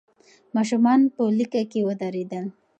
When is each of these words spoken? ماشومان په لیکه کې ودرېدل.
ماشومان 0.55 0.99
په 1.15 1.23
لیکه 1.37 1.61
کې 1.71 1.79
ودرېدل. 1.87 2.45